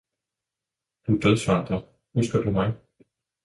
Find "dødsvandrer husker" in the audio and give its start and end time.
1.21-2.39